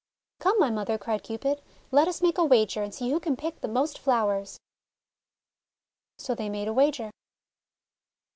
:<Come, 0.39 0.57
my 0.57 0.71
mother," 0.71 0.97
cried 0.97 1.21
Cupid, 1.21 1.61
"let 1.91 2.07
us 2.07 2.23
make 2.23 2.39
a 2.39 2.43
wager, 2.43 2.81
and 2.81 2.91
see 2.91 3.11
who 3.11 3.19
can 3.19 3.35
pick 3.35 3.61
the 3.61 3.67
most 3.67 3.99
flowers 3.99 4.53
is 6.17 6.25
So 6.25 6.33
they 6.33 6.49
made 6.49 6.67
a 6.67 6.73
wager. 6.73 7.11